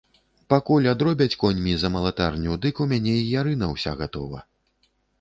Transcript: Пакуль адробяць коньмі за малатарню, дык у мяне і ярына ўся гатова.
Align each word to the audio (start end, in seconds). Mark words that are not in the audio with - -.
Пакуль 0.53 0.87
адробяць 0.93 1.35
коньмі 1.43 1.75
за 1.83 1.93
малатарню, 1.97 2.59
дык 2.65 2.83
у 2.87 2.91
мяне 2.95 3.15
і 3.21 3.31
ярына 3.39 3.73
ўся 3.77 3.99
гатова. 4.05 4.39